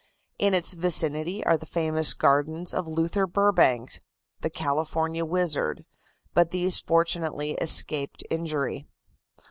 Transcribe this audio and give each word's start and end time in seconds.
In 0.39 0.55
its 0.55 0.73
vicinity 0.73 1.45
are 1.45 1.57
the 1.59 1.67
famous 1.67 2.15
gardens 2.15 2.73
of 2.73 2.87
Luther 2.87 3.27
Burbank, 3.27 4.01
the 4.39 4.49
"California 4.49 5.23
wizard," 5.23 5.85
but 6.33 6.49
these 6.49 6.81
fortunately 6.81 7.51
escaped 7.61 8.23
injury. 8.31 8.87